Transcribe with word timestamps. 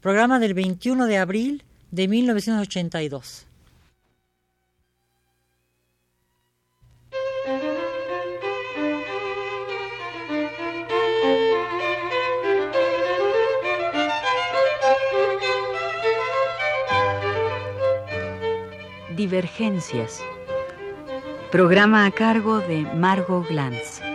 programa 0.00 0.38
del 0.38 0.54
21 0.54 1.06
de 1.06 1.18
abril 1.18 1.64
de 1.90 2.08
1982. 2.08 3.46
Divergencias. 19.16 20.22
Programa 21.50 22.06
a 22.06 22.12
cargo 22.12 22.60
de 22.60 22.82
Margot 22.94 23.48
Glantz. 23.48 24.07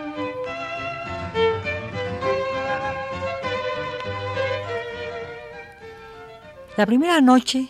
La 6.76 6.88
primera 6.88 7.22
noche, 7.22 7.70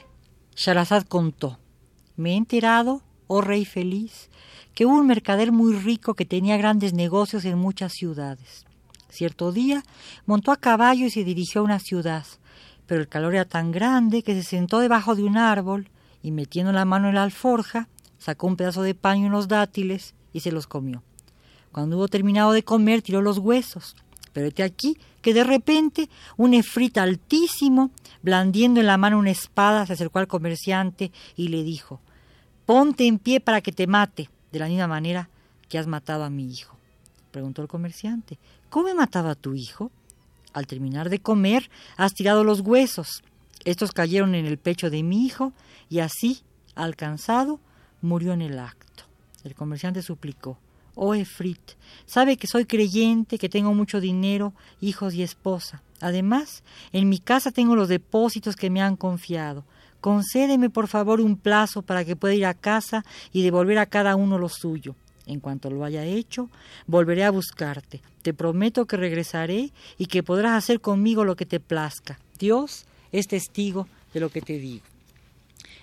Sharazad 0.56 1.04
contó, 1.04 1.60
me 2.16 2.32
he 2.32 2.36
enterado, 2.38 3.02
oh 3.28 3.42
rey 3.42 3.66
feliz, 3.66 4.30
que 4.74 4.86
hubo 4.86 4.94
un 4.94 5.08
mercader 5.08 5.52
muy 5.52 5.76
rico 5.76 6.14
que 6.14 6.24
tenía 6.24 6.56
grandes 6.56 6.94
negocios 6.94 7.44
en 7.44 7.58
muchas 7.58 7.92
ciudades. 7.92 8.64
Cierto 9.10 9.52
día 9.52 9.84
montó 10.26 10.54
a 10.54 10.56
caballo 10.56 11.06
y 11.06 11.10
se 11.10 11.26
dirigió 11.26 11.60
a 11.60 11.64
una 11.66 11.80
ciudad, 11.80 12.26
pero 12.88 13.02
el 13.02 13.10
calor 13.10 13.34
era 13.34 13.44
tan 13.44 13.74
grande 13.74 14.24
que 14.24 14.36
se 14.36 14.44
sentó 14.44 14.80
debajo 14.80 15.16
de 15.16 15.24
un 15.24 15.36
árbol 15.36 15.90
y 16.22 16.32
metiendo 16.32 16.72
la 16.72 16.86
mano 16.86 17.10
en 17.10 17.16
la 17.16 17.24
alforja, 17.24 17.90
sacó 18.20 18.48
un 18.48 18.56
pedazo 18.56 18.84
de 18.84 18.96
pan 18.96 19.18
y 19.18 19.26
unos 19.26 19.50
dátiles 19.50 20.16
y 20.32 20.40
se 20.40 20.54
los 20.54 20.66
comió. 20.66 21.04
Cuando 21.74 21.98
hubo 21.98 22.08
terminado 22.08 22.54
de 22.54 22.64
comer, 22.64 23.02
tiró 23.02 23.22
los 23.22 23.38
huesos. 23.38 23.98
Pero 24.32 24.48
este 24.48 24.64
aquí 24.64 24.98
que 25.24 25.34
de 25.34 25.44
repente 25.44 26.10
un 26.38 26.54
efrita 26.54 27.02
altísimo, 27.02 27.90
blandiendo 28.22 28.82
en 28.82 28.86
la 28.86 28.98
mano 28.98 29.18
una 29.18 29.32
espada, 29.32 29.88
se 29.88 29.94
acercó 29.94 30.20
al 30.20 30.28
comerciante 30.28 31.12
y 31.36 31.48
le 31.48 31.64
dijo, 31.64 32.02
ponte 32.66 33.08
en 33.08 33.18
pie 33.18 33.40
para 33.40 33.62
que 33.62 33.72
te 33.72 33.88
mate, 33.88 34.30
de 34.52 34.60
la 34.60 34.68
misma 34.68 34.88
manera 34.88 35.30
que 35.70 35.80
has 35.80 35.88
matado 35.88 36.26
a 36.26 36.30
mi 36.30 36.52
hijo. 36.52 36.78
Preguntó 37.32 37.62
el 37.62 37.70
comerciante, 37.70 38.38
¿cómo 38.70 38.90
he 38.90 38.94
matado 38.94 39.30
a 39.30 39.36
tu 39.36 39.56
hijo? 39.56 39.92
Al 40.52 40.68
terminar 40.68 41.10
de 41.10 41.20
comer, 41.20 41.72
has 41.98 42.14
tirado 42.14 42.44
los 42.44 42.60
huesos. 42.60 43.24
Estos 43.64 43.94
cayeron 43.94 44.36
en 44.36 44.46
el 44.46 44.58
pecho 44.58 44.90
de 44.90 45.04
mi 45.04 45.26
hijo 45.26 45.54
y 45.90 46.00
así, 46.00 46.44
alcanzado, 46.76 47.62
murió 48.02 48.34
en 48.34 48.42
el 48.42 48.60
acto. 48.60 49.06
El 49.46 49.56
comerciante 49.56 50.02
suplicó, 50.02 50.60
Oh 50.96 51.16
Efrit, 51.16 51.72
sabe 52.06 52.38
que 52.38 52.48
soy 52.48 52.66
creyente, 52.66 53.38
que 53.38 53.50
tengo 53.50 53.74
mucho 53.74 54.00
dinero, 54.00 54.54
hijos 54.80 55.14
y 55.16 55.24
esposa. 55.24 55.82
Además, 56.02 56.64
en 56.92 57.10
mi 57.10 57.20
casa 57.20 57.52
tengo 57.52 57.76
los 57.76 57.88
depósitos 57.88 58.56
que 58.56 58.70
me 58.70 58.82
han 58.82 58.96
confiado. 58.96 59.64
Concédeme, 60.02 60.70
por 60.70 60.88
favor, 60.88 61.22
un 61.22 61.38
plazo 61.38 61.82
para 61.82 62.04
que 62.04 62.16
pueda 62.16 62.36
ir 62.36 62.46
a 62.46 62.54
casa 62.54 63.06
y 63.32 63.42
devolver 63.42 63.78
a 63.80 63.86
cada 63.86 64.16
uno 64.16 64.38
lo 64.38 64.50
suyo. 64.50 64.96
En 65.26 65.40
cuanto 65.40 65.70
lo 65.70 65.86
haya 65.86 66.04
hecho, 66.04 66.50
volveré 66.88 67.24
a 67.24 67.32
buscarte. 67.32 68.02
Te 68.22 68.34
prometo 68.34 68.86
que 68.86 68.98
regresaré 68.98 69.72
y 69.98 70.08
que 70.08 70.22
podrás 70.22 70.62
hacer 70.62 70.82
conmigo 70.82 71.24
lo 71.24 71.38
que 71.38 71.46
te 71.46 71.62
plazca. 71.62 72.20
Dios 72.38 72.86
es 73.14 73.28
testigo 73.28 73.88
de 74.14 74.20
lo 74.20 74.30
que 74.30 74.42
te 74.42 74.58
digo. 74.60 74.93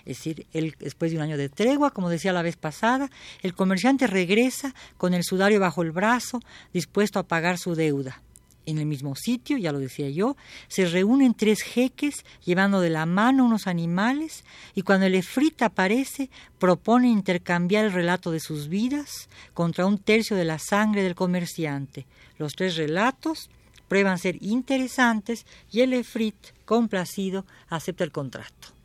Es 0.04 0.18
decir, 0.18 0.46
después 0.78 1.10
de 1.10 1.16
un 1.16 1.22
año 1.22 1.36
de 1.36 1.48
tregua, 1.48 1.90
como 1.90 2.08
decía 2.08 2.32
la 2.32 2.42
vez 2.42 2.56
pasada, 2.56 3.10
el 3.42 3.54
comerciante 3.54 4.06
regresa 4.06 4.74
con 4.96 5.14
el 5.14 5.24
sudario 5.24 5.60
bajo 5.60 5.82
el 5.82 5.92
brazo, 5.92 6.40
dispuesto 6.72 7.18
a 7.18 7.24
pagar 7.24 7.58
su 7.58 7.74
deuda. 7.74 8.22
En 8.66 8.78
el 8.78 8.86
mismo 8.86 9.16
sitio, 9.16 9.56
ya 9.56 9.72
lo 9.72 9.78
decía 9.78 10.10
yo, 10.10 10.36
se 10.68 10.84
reúnen 10.84 11.34
tres 11.34 11.62
jeques 11.62 12.24
llevando 12.44 12.80
de 12.80 12.90
la 12.90 13.06
mano 13.06 13.44
unos 13.44 13.66
animales 13.66 14.44
y 14.74 14.82
cuando 14.82 15.06
el 15.06 15.14
efrita 15.14 15.66
aparece 15.66 16.30
propone 16.58 17.08
intercambiar 17.08 17.86
el 17.86 17.92
relato 17.92 18.30
de 18.30 18.38
sus 18.38 18.68
vidas 18.68 19.28
contra 19.54 19.86
un 19.86 19.98
tercio 19.98 20.36
de 20.36 20.44
la 20.44 20.58
sangre 20.58 21.02
del 21.02 21.14
comerciante. 21.14 22.06
Los 22.38 22.54
tres 22.54 22.76
relatos 22.76 23.50
prueban 23.88 24.18
ser 24.18 24.36
interesantes 24.40 25.46
y 25.72 25.80
el 25.80 25.94
efrit, 25.94 26.36
complacido, 26.64 27.46
acepta 27.68 28.04
el 28.04 28.12
contrato. 28.12 28.79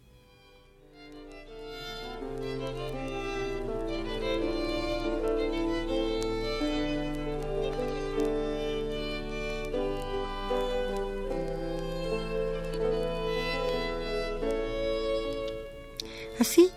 Así, 16.39 16.69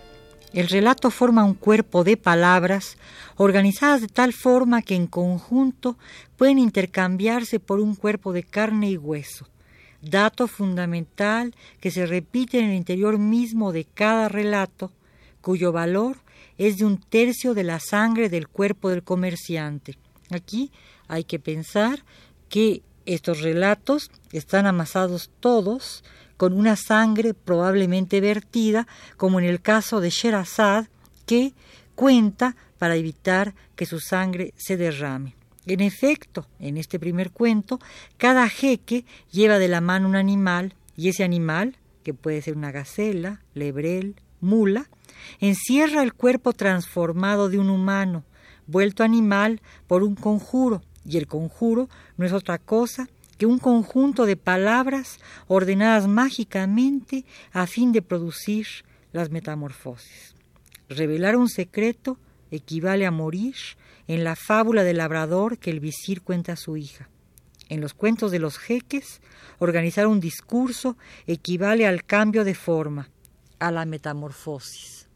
el 0.53 0.67
relato 0.67 1.11
forma 1.11 1.43
un 1.43 1.53
cuerpo 1.53 2.03
de 2.03 2.17
palabras 2.17 2.97
organizadas 3.35 4.01
de 4.01 4.07
tal 4.07 4.33
forma 4.33 4.81
que 4.81 4.95
en 4.95 5.05
conjunto 5.05 5.97
pueden 6.37 6.57
intercambiarse 6.59 7.59
por 7.59 7.79
un 7.79 7.95
cuerpo 7.95 8.33
de 8.33 8.43
carne 8.43 8.89
y 8.89 8.97
hueso, 8.97 9.47
dato 10.01 10.47
fundamental 10.47 11.53
que 11.81 11.91
se 11.91 12.05
repite 12.05 12.59
en 12.59 12.65
el 12.65 12.75
interior 12.75 13.17
mismo 13.17 13.71
de 13.71 13.85
cada 13.85 14.29
relato, 14.29 14.91
cuyo 15.41 15.71
valor 15.71 16.17
es 16.57 16.77
de 16.77 16.85
un 16.85 16.99
tercio 16.99 17.53
de 17.53 17.63
la 17.63 17.79
sangre 17.79 18.29
del 18.29 18.47
cuerpo 18.47 18.89
del 18.89 19.03
comerciante. 19.03 19.97
Aquí 20.29 20.71
hay 21.07 21.23
que 21.23 21.39
pensar 21.39 22.03
que 22.49 22.81
estos 23.05 23.41
relatos 23.41 24.11
están 24.31 24.67
amasados 24.67 25.31
todos 25.39 26.03
con 26.37 26.53
una 26.53 26.75
sangre 26.75 27.33
probablemente 27.33 28.21
vertida, 28.21 28.87
como 29.17 29.39
en 29.39 29.45
el 29.45 29.61
caso 29.61 29.99
de 29.99 30.09
Sherazad, 30.09 30.87
que 31.25 31.53
cuenta 31.95 32.55
para 32.77 32.95
evitar 32.95 33.55
que 33.75 33.85
su 33.85 33.99
sangre 33.99 34.53
se 34.55 34.77
derrame. 34.77 35.35
En 35.65 35.81
efecto, 35.81 36.47
en 36.59 36.77
este 36.77 36.97
primer 36.97 37.31
cuento, 37.31 37.79
cada 38.17 38.47
jeque 38.47 39.05
lleva 39.31 39.59
de 39.59 39.67
la 39.67 39.81
mano 39.81 40.07
un 40.07 40.15
animal, 40.15 40.75
y 40.95 41.09
ese 41.09 41.23
animal, 41.23 41.77
que 42.03 42.13
puede 42.13 42.41
ser 42.41 42.55
una 42.55 42.71
gacela, 42.71 43.41
lebrel, 43.53 44.15
mula, 44.41 44.89
encierra 45.39 46.03
el 46.03 46.13
cuerpo 46.13 46.53
transformado 46.53 47.49
de 47.49 47.59
un 47.59 47.69
humano, 47.69 48.23
vuelto 48.67 49.03
animal 49.03 49.61
por 49.87 50.03
un 50.03 50.15
conjuro, 50.15 50.81
y 51.05 51.17
el 51.17 51.27
conjuro 51.27 51.89
no 52.17 52.25
es 52.25 52.33
otra 52.33 52.57
cosa 52.57 53.07
que 53.37 53.45
un 53.45 53.57
conjunto 53.57 54.25
de 54.25 54.35
palabras 54.35 55.17
ordenadas 55.47 56.07
mágicamente 56.07 57.25
a 57.53 57.67
fin 57.67 57.91
de 57.91 58.01
producir 58.01 58.67
las 59.13 59.31
metamorfosis. 59.31 60.35
Revelar 60.89 61.37
un 61.37 61.47
secreto 61.47 62.17
equivale 62.51 63.05
a 63.05 63.11
morir 63.11 63.55
en 64.07 64.23
la 64.23 64.35
fábula 64.35 64.83
del 64.83 64.97
labrador 64.97 65.57
que 65.57 65.69
el 65.69 65.79
visir 65.79 66.21
cuenta 66.21 66.53
a 66.53 66.57
su 66.57 66.77
hija. 66.77 67.09
En 67.69 67.79
los 67.79 67.93
cuentos 67.93 68.31
de 68.31 68.39
los 68.39 68.57
jeques, 68.57 69.21
organizar 69.59 70.07
un 70.07 70.19
discurso 70.19 70.97
equivale 71.27 71.87
al 71.87 72.03
cambio 72.03 72.43
de 72.43 72.55
forma, 72.55 73.09
a 73.59 73.71
la 73.71 73.85
metamorfosis. 73.85 75.09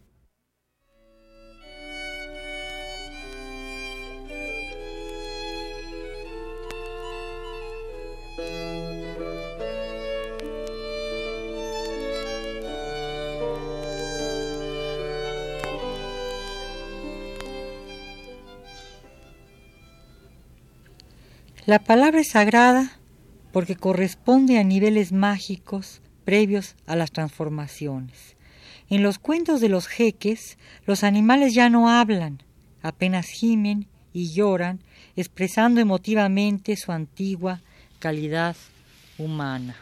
La 21.66 21.80
palabra 21.80 22.20
es 22.20 22.28
sagrada 22.28 22.92
porque 23.54 23.78
corresponde 23.78 24.60
a 24.60 24.66
niveles 24.66 25.14
mágicos 25.14 26.02
previos 26.26 26.76
a 26.88 26.98
las 26.98 27.12
transformaciones. 27.12 28.33
En 28.90 29.04
los 29.04 29.18
cuentos 29.20 29.62
de 29.62 29.70
los 29.70 29.88
jeques, 29.88 30.58
los 30.86 31.04
animales 31.04 31.54
ya 31.54 31.70
no 31.70 31.90
hablan, 31.90 32.44
apenas 32.82 33.28
gimen 33.28 33.88
y 34.14 34.34
lloran, 34.34 34.80
expresando 35.16 35.82
emotivamente 35.82 36.76
su 36.76 36.92
antigua 36.92 37.62
calidad 38.00 38.56
humana. 39.18 39.76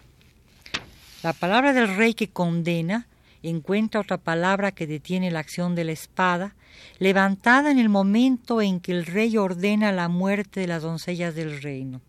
La 1.24 1.34
palabra 1.34 1.74
del 1.74 1.96
rey 1.96 2.14
que 2.14 2.30
condena 2.30 3.08
encuentra 3.44 4.02
otra 4.02 4.18
palabra 4.18 4.72
que 4.72 4.88
detiene 4.88 5.32
la 5.32 5.40
acción 5.40 5.76
de 5.76 5.84
la 5.84 5.92
espada, 5.92 6.56
levantada 7.00 7.72
en 7.72 7.80
el 7.80 7.90
momento 7.90 8.62
en 8.62 8.80
que 8.80 8.92
el 8.92 9.06
rey 9.06 9.38
ordena 9.38 9.92
la 9.92 10.08
muerte 10.08 10.62
de 10.62 10.68
las 10.68 10.84
doncellas 10.84 11.36
del 11.36 11.62
reino. 11.62 12.02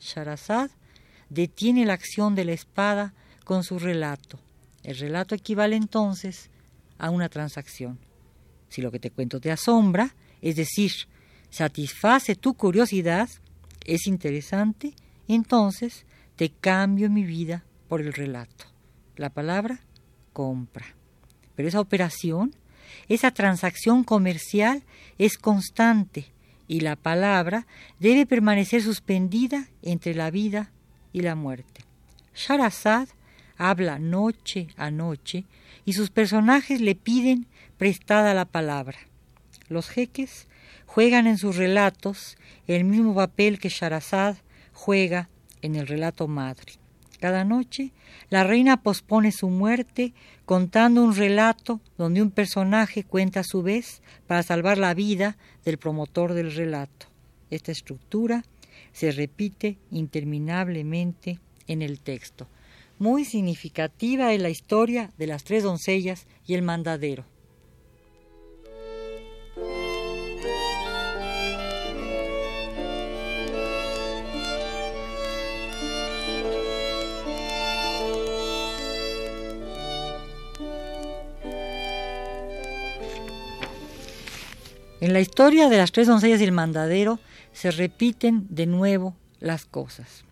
Sharazad 0.00 0.70
detiene 1.28 1.84
la 1.84 1.92
acción 1.92 2.34
de 2.34 2.44
la 2.44 2.52
espada 2.52 3.12
con 3.44 3.64
su 3.64 3.78
relato. 3.78 4.38
El 4.88 4.96
relato 4.96 5.34
equivale 5.34 5.76
entonces 5.76 6.48
a 6.96 7.10
una 7.10 7.28
transacción. 7.28 7.98
Si 8.70 8.80
lo 8.80 8.90
que 8.90 8.98
te 8.98 9.10
cuento 9.10 9.38
te 9.38 9.50
asombra, 9.50 10.14
es 10.40 10.56
decir, 10.56 10.92
satisface 11.50 12.36
tu 12.36 12.54
curiosidad, 12.54 13.28
es 13.84 14.06
interesante, 14.06 14.94
entonces 15.28 16.06
te 16.36 16.48
cambio 16.48 17.10
mi 17.10 17.24
vida 17.24 17.66
por 17.86 18.00
el 18.00 18.14
relato. 18.14 18.64
La 19.16 19.28
palabra 19.28 19.80
compra. 20.32 20.86
Pero 21.54 21.68
esa 21.68 21.80
operación, 21.80 22.54
esa 23.10 23.30
transacción 23.30 24.04
comercial 24.04 24.84
es 25.18 25.36
constante 25.36 26.32
y 26.66 26.80
la 26.80 26.96
palabra 26.96 27.66
debe 28.00 28.24
permanecer 28.24 28.82
suspendida 28.82 29.68
entre 29.82 30.14
la 30.14 30.30
vida 30.30 30.70
y 31.12 31.20
la 31.20 31.34
muerte. 31.34 31.84
Sharazad 32.34 33.10
habla 33.58 33.98
noche 33.98 34.68
a 34.76 34.90
noche 34.90 35.44
y 35.84 35.92
sus 35.92 36.10
personajes 36.10 36.80
le 36.80 36.94
piden 36.94 37.46
prestada 37.76 38.32
la 38.32 38.46
palabra. 38.46 38.98
Los 39.68 39.90
jeques 39.90 40.46
juegan 40.86 41.26
en 41.26 41.36
sus 41.36 41.56
relatos 41.56 42.38
el 42.66 42.84
mismo 42.84 43.14
papel 43.14 43.58
que 43.58 43.68
Sharazad 43.68 44.36
juega 44.72 45.28
en 45.60 45.74
el 45.74 45.86
relato 45.86 46.28
madre. 46.28 46.74
Cada 47.20 47.44
noche 47.44 47.90
la 48.30 48.44
reina 48.44 48.82
pospone 48.82 49.32
su 49.32 49.48
muerte 49.48 50.14
contando 50.44 51.02
un 51.02 51.14
relato 51.14 51.80
donde 51.96 52.22
un 52.22 52.30
personaje 52.30 53.02
cuenta 53.02 53.40
a 53.40 53.44
su 53.44 53.62
vez 53.62 54.02
para 54.28 54.44
salvar 54.44 54.78
la 54.78 54.94
vida 54.94 55.36
del 55.64 55.78
promotor 55.78 56.32
del 56.32 56.54
relato. 56.54 57.06
Esta 57.50 57.72
estructura 57.72 58.44
se 58.92 59.10
repite 59.10 59.78
interminablemente 59.90 61.40
en 61.66 61.82
el 61.82 62.00
texto. 62.00 62.46
Muy 62.98 63.24
significativa 63.24 64.32
es 64.32 64.42
la 64.42 64.48
historia 64.48 65.12
de 65.18 65.28
las 65.28 65.44
tres 65.44 65.62
doncellas 65.62 66.26
y 66.44 66.54
el 66.54 66.62
mandadero. 66.62 67.24
En 85.00 85.12
la 85.12 85.20
historia 85.20 85.68
de 85.68 85.76
las 85.76 85.92
tres 85.92 86.08
doncellas 86.08 86.40
y 86.40 86.44
el 86.44 86.50
mandadero 86.50 87.20
se 87.52 87.70
repiten 87.70 88.48
de 88.50 88.66
nuevo 88.66 89.14
las 89.38 89.66
cosas. 89.66 90.24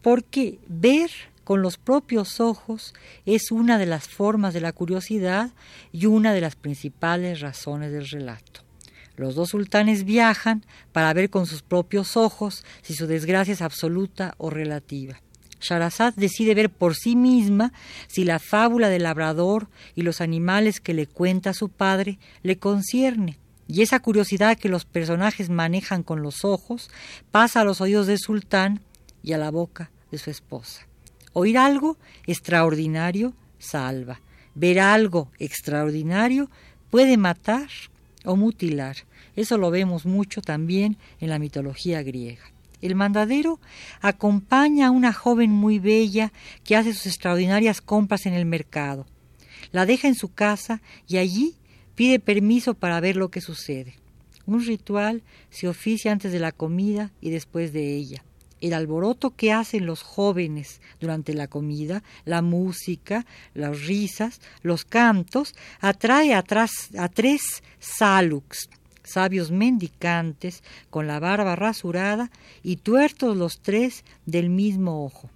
Porque 0.00 0.60
ver 0.68 1.10
con 1.44 1.62
los 1.62 1.78
propios 1.78 2.40
ojos 2.40 2.94
es 3.26 3.50
una 3.50 3.78
de 3.78 3.86
las 3.86 4.08
formas 4.08 4.54
de 4.54 4.60
la 4.60 4.72
curiosidad 4.72 5.50
y 5.92 6.06
una 6.06 6.32
de 6.32 6.40
las 6.40 6.56
principales 6.56 7.40
razones 7.40 7.92
del 7.92 8.08
relato. 8.08 8.62
Los 9.16 9.34
dos 9.34 9.50
sultanes 9.50 10.04
viajan 10.04 10.64
para 10.92 11.12
ver 11.12 11.30
con 11.30 11.46
sus 11.46 11.62
propios 11.62 12.16
ojos 12.16 12.64
si 12.82 12.94
su 12.94 13.06
desgracia 13.06 13.52
es 13.52 13.62
absoluta 13.62 14.34
o 14.38 14.50
relativa. 14.50 15.20
Sharazad 15.60 16.14
decide 16.14 16.54
ver 16.54 16.70
por 16.70 16.96
sí 16.96 17.14
misma 17.14 17.72
si 18.08 18.24
la 18.24 18.38
fábula 18.38 18.88
del 18.88 19.04
labrador 19.04 19.68
y 19.94 20.02
los 20.02 20.20
animales 20.20 20.80
que 20.80 20.94
le 20.94 21.06
cuenta 21.06 21.54
su 21.54 21.68
padre 21.68 22.18
le 22.42 22.58
concierne 22.58 23.38
y 23.68 23.82
esa 23.82 24.00
curiosidad 24.00 24.58
que 24.58 24.68
los 24.68 24.84
personajes 24.84 25.48
manejan 25.48 26.02
con 26.02 26.22
los 26.22 26.44
ojos 26.44 26.90
pasa 27.30 27.60
a 27.60 27.64
los 27.64 27.80
oídos 27.80 28.06
del 28.06 28.18
sultán 28.18 28.80
y 29.22 29.32
a 29.32 29.38
la 29.38 29.50
boca 29.50 29.90
de 30.10 30.18
su 30.18 30.30
esposa. 30.30 30.86
Oír 31.32 31.58
algo 31.58 31.96
extraordinario 32.26 33.34
salva. 33.58 34.20
Ver 34.54 34.80
algo 34.80 35.30
extraordinario 35.38 36.50
puede 36.90 37.16
matar 37.16 37.68
o 38.24 38.36
mutilar. 38.36 38.96
Eso 39.34 39.56
lo 39.56 39.70
vemos 39.70 40.04
mucho 40.04 40.42
también 40.42 40.98
en 41.20 41.30
la 41.30 41.38
mitología 41.38 42.02
griega. 42.02 42.42
El 42.82 42.96
mandadero 42.96 43.60
acompaña 44.00 44.88
a 44.88 44.90
una 44.90 45.12
joven 45.12 45.50
muy 45.50 45.78
bella 45.78 46.32
que 46.64 46.76
hace 46.76 46.92
sus 46.92 47.06
extraordinarias 47.06 47.80
compras 47.80 48.26
en 48.26 48.34
el 48.34 48.44
mercado. 48.44 49.06
La 49.70 49.86
deja 49.86 50.08
en 50.08 50.16
su 50.16 50.34
casa 50.34 50.82
y 51.06 51.16
allí 51.16 51.54
pide 51.94 52.18
permiso 52.18 52.74
para 52.74 53.00
ver 53.00 53.16
lo 53.16 53.30
que 53.30 53.40
sucede. 53.40 53.94
Un 54.44 54.64
ritual 54.66 55.22
se 55.50 55.68
oficia 55.68 56.10
antes 56.10 56.32
de 56.32 56.40
la 56.40 56.50
comida 56.50 57.12
y 57.20 57.30
después 57.30 57.72
de 57.72 57.94
ella. 57.94 58.24
El 58.62 58.74
alboroto 58.74 59.34
que 59.34 59.52
hacen 59.52 59.86
los 59.86 60.02
jóvenes 60.02 60.80
durante 61.00 61.34
la 61.34 61.48
comida, 61.48 62.04
la 62.24 62.42
música, 62.42 63.26
las 63.54 63.86
risas, 63.86 64.40
los 64.62 64.84
cantos, 64.84 65.56
atrae 65.80 66.32
a, 66.32 66.42
tres 66.42 67.42
salux, 67.80 68.70
sabios 69.02 69.50
mendicantes, 69.50 70.62
con 70.90 71.08
la 71.08 71.18
barba 71.18 71.56
rasurada 71.56 72.30
y 72.62 72.76
tuertos 72.76 73.36
los 73.36 73.60
tres 73.60 74.04
del 74.26 74.48
mismo 74.48 75.04
ojo. 75.04 75.28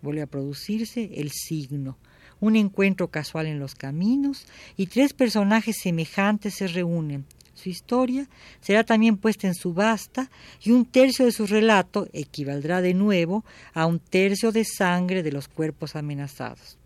Vuelve 0.00 0.22
a 0.22 0.28
producirse 0.28 1.10
el 1.16 1.32
signo, 1.32 1.98
un 2.38 2.54
encuentro 2.54 3.08
casual 3.08 3.46
en 3.46 3.58
los 3.58 3.74
caminos 3.74 4.46
y 4.76 4.86
tres 4.86 5.14
personajes 5.14 5.78
semejantes 5.82 6.54
se 6.54 6.68
reúnen. 6.68 7.26
Su 7.60 7.70
historia 7.70 8.28
será 8.60 8.84
también 8.84 9.16
puesta 9.16 9.48
en 9.48 9.54
subasta 9.54 10.30
y 10.62 10.70
un 10.70 10.84
tercio 10.84 11.24
de 11.24 11.32
su 11.32 11.44
relato 11.44 12.06
equivaldrá 12.12 12.80
de 12.80 12.94
nuevo 12.94 13.44
a 13.74 13.86
un 13.86 13.98
tercio 13.98 14.52
de 14.52 14.64
sangre 14.64 15.24
de 15.24 15.32
los 15.32 15.48
cuerpos 15.48 15.96
amenazados. 15.96 16.78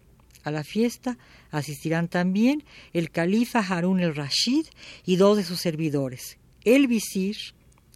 A 0.45 0.51
la 0.51 0.65
fiesta 0.65 1.19
asistirán 1.51 2.09
también 2.09 2.65
el 2.95 3.11
califa 3.11 3.59
Harun 3.59 4.01
el 4.01 4.15
Rashid 4.15 4.67
y 5.05 5.17
dos 5.17 5.37
de 5.37 5.45
sus 5.45 5.61
servidores, 5.61 6.39
el 6.65 6.87
visir 6.87 7.37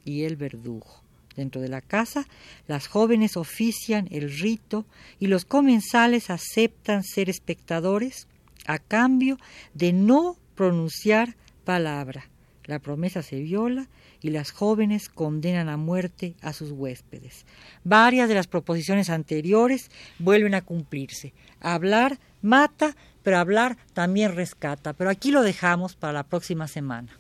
y 0.05 0.25
el 0.25 0.37
verdugo. 0.37 1.03
Dentro 1.35 1.63
de 1.63 1.69
la 1.69 1.81
casa, 1.81 2.27
las 2.67 2.89
jóvenes 2.89 3.39
ofician 3.39 4.07
el 4.11 4.39
rito 4.39 4.85
y 5.19 5.29
los 5.29 5.47
comensales 5.47 6.29
aceptan 6.29 7.05
ser 7.05 7.31
espectadores 7.31 8.29
a 8.67 8.79
cambio 8.79 9.39
de 9.73 9.95
no 9.95 10.37
pronunciar 10.55 11.37
palabra. 11.65 12.29
La 12.67 12.81
promesa 12.81 13.23
se 13.23 13.41
viola 13.41 13.89
y 14.21 14.31
las 14.31 14.51
jóvenes 14.51 15.09
condenan 15.09 15.69
a 15.69 15.77
muerte 15.77 16.35
a 16.43 16.53
sus 16.53 16.73
huéspedes. 16.73 17.47
Varias 17.85 18.29
de 18.29 18.35
las 18.35 18.49
proposiciones 18.49 19.09
anteriores 19.09 19.91
vuelven 20.19 20.55
a 20.55 20.63
cumplirse. 20.63 21.33
Hablar 21.61 22.19
mata, 22.43 22.97
pero 23.23 23.39
hablar 23.39 23.77
también 23.95 24.35
rescata. 24.35 24.95
Pero 24.95 25.11
aquí 25.11 25.31
lo 25.31 25.43
dejamos 25.43 25.95
para 25.95 26.13
la 26.13 26.25
próxima 26.25 26.67
semana. 26.67 27.19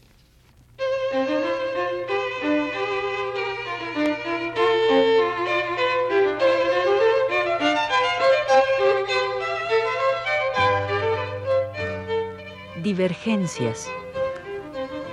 Divergencias. 12.82 13.88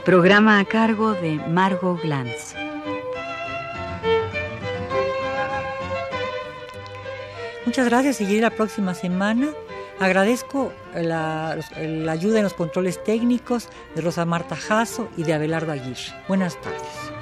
Programa 0.05 0.59
a 0.59 0.65
cargo 0.65 1.13
de 1.13 1.39
Margot 1.47 1.97
Glantz. 2.01 2.55
Muchas 7.65 7.87
gracias. 7.87 8.17
Seguiré 8.17 8.41
la 8.41 8.49
próxima 8.49 8.95
semana. 8.95 9.47
Agradezco 10.01 10.73
la, 10.93 11.57
la 11.79 12.11
ayuda 12.11 12.39
en 12.39 12.43
los 12.43 12.53
controles 12.53 13.01
técnicos 13.01 13.69
de 13.95 14.01
Rosa 14.01 14.25
Marta 14.25 14.57
Jasso 14.57 15.07
y 15.15 15.23
de 15.23 15.35
Abelardo 15.35 15.71
Aguirre. 15.71 16.13
Buenas 16.27 16.59
tardes. 16.59 17.12